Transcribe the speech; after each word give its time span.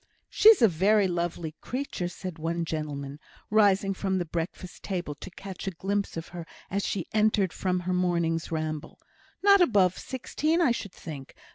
"She's 0.31 0.63
a 0.63 0.67
very 0.67 1.07
lovely 1.07 1.53
creature," 1.61 2.07
said 2.07 2.39
one 2.39 2.65
gentleman, 2.65 3.19
rising 3.51 3.93
from 3.93 4.17
the 4.17 4.25
breakfast 4.25 4.81
table 4.81 5.13
to 5.13 5.29
catch 5.29 5.67
a 5.67 5.71
glimpse 5.77 6.17
of 6.17 6.29
her 6.29 6.47
as 6.71 6.83
she 6.83 7.05
entered 7.13 7.53
from 7.53 7.81
her 7.81 7.93
morning's 7.93 8.51
ramble. 8.51 8.97
"Not 9.43 9.61
above 9.61 9.99
sixteen, 9.99 10.59
I 10.59 10.71
should 10.71 10.91
think. 10.91 11.35